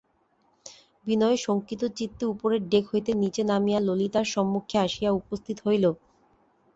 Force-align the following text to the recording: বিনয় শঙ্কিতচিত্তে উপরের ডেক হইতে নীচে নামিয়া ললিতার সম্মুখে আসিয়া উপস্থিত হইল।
বিনয় 1.05 1.37
শঙ্কিতচিত্তে 1.37 2.23
উপরের 2.25 2.61
ডেক 2.69 2.85
হইতে 2.91 3.11
নীচে 3.21 3.41
নামিয়া 3.43 3.79
ললিতার 3.81 4.27
সম্মুখে 4.33 4.77
আসিয়া 4.85 5.11
উপস্থিত 5.19 5.57
হইল। 5.65 5.85